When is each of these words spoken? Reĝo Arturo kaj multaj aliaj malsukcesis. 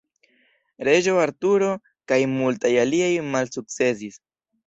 Reĝo 0.87 1.13
Arturo 1.25 1.67
kaj 2.11 2.17
multaj 2.33 2.73
aliaj 2.87 3.11
malsukcesis. 3.35 4.19